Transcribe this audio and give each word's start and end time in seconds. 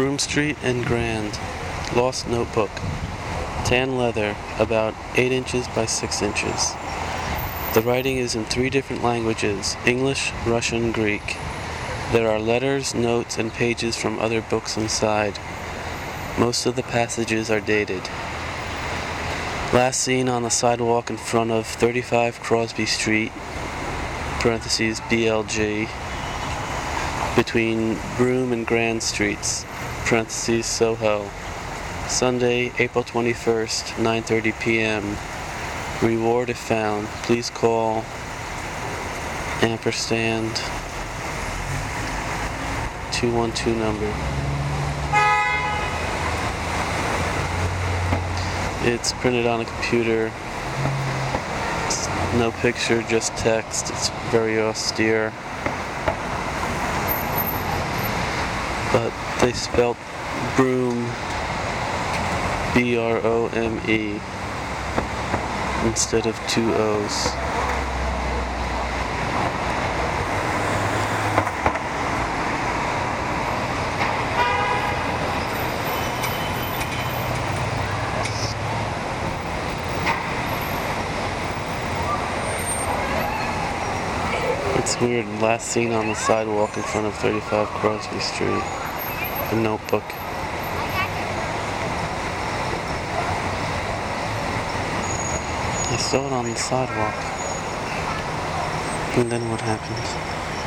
Broome 0.00 0.18
Street 0.18 0.56
and 0.62 0.86
Grand. 0.86 1.38
Lost 1.94 2.26
notebook. 2.26 2.70
Tan 3.66 3.98
leather, 3.98 4.34
about 4.58 4.94
8 5.14 5.30
inches 5.30 5.68
by 5.68 5.84
6 5.84 6.22
inches. 6.22 6.72
The 7.74 7.82
writing 7.84 8.16
is 8.16 8.34
in 8.34 8.46
three 8.46 8.70
different 8.70 9.04
languages 9.04 9.76
English, 9.84 10.32
Russian, 10.46 10.90
Greek. 10.90 11.36
There 12.12 12.30
are 12.30 12.38
letters, 12.38 12.94
notes, 12.94 13.36
and 13.36 13.52
pages 13.52 13.94
from 13.94 14.18
other 14.18 14.40
books 14.40 14.78
inside. 14.78 15.38
Most 16.38 16.64
of 16.64 16.76
the 16.76 16.82
passages 16.82 17.50
are 17.50 17.60
dated. 17.60 18.04
Last 19.74 20.00
seen 20.00 20.30
on 20.30 20.44
the 20.44 20.48
sidewalk 20.48 21.10
in 21.10 21.18
front 21.18 21.50
of 21.50 21.66
35 21.66 22.40
Crosby 22.40 22.86
Street, 22.86 23.32
parentheses 24.40 24.98
BLG, 25.12 25.90
between 27.36 27.98
Broome 28.16 28.54
and 28.54 28.66
Grand 28.66 29.02
Streets, 29.02 29.66
parentheses 30.10 30.66
Soho. 30.66 31.30
Sunday, 32.08 32.72
April 32.80 33.04
21st, 33.04 33.94
9:30 34.02 34.60
p.m. 34.60 35.16
Reward 36.02 36.50
if 36.50 36.58
found. 36.58 37.06
Please 37.22 37.48
call 37.48 38.04
ampersand 39.62 40.50
212 43.12 43.76
number. 43.76 44.12
It's 48.92 49.12
printed 49.12 49.46
on 49.46 49.60
a 49.60 49.64
computer. 49.64 50.32
It's 51.86 52.08
no 52.34 52.50
picture, 52.60 53.02
just 53.02 53.36
text. 53.36 53.90
It's 53.90 54.08
very 54.32 54.60
austere. 54.60 55.32
But 58.92 59.12
they 59.40 59.52
spelt 59.52 59.96
Broome 60.56 61.04
B 62.74 62.96
R 62.96 63.20
O 63.22 63.48
M 63.52 63.80
E 63.88 64.20
instead 65.86 66.26
of 66.26 66.36
two 66.48 66.72
O's. 66.74 67.28
It's 84.76 85.00
weird. 85.00 85.26
Last 85.40 85.68
seen 85.68 85.92
on 85.92 86.08
the 86.08 86.14
sidewalk 86.14 86.76
in 86.76 86.82
front 86.82 87.06
of 87.06 87.14
35 87.14 87.68
Crosby 87.68 88.18
Street. 88.18 88.79
A 89.52 89.56
notebook. 89.56 90.04
I 95.90 95.96
saw 95.98 96.26
it 96.28 96.32
on 96.32 96.44
the 96.44 96.54
sidewalk. 96.54 97.14
And 99.18 99.28
then 99.28 99.50
what 99.50 99.60
happened? 99.60 100.59